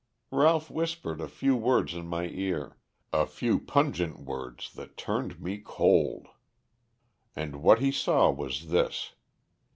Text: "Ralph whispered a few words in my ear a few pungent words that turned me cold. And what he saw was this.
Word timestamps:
"Ralph 0.31 0.71
whispered 0.71 1.21
a 1.21 1.27
few 1.27 1.55
words 1.55 1.93
in 1.93 2.07
my 2.07 2.25
ear 2.25 2.79
a 3.13 3.27
few 3.27 3.59
pungent 3.59 4.19
words 4.19 4.73
that 4.73 4.97
turned 4.97 5.39
me 5.39 5.59
cold. 5.59 6.27
And 7.35 7.61
what 7.61 7.77
he 7.81 7.91
saw 7.91 8.31
was 8.31 8.69
this. 8.69 9.13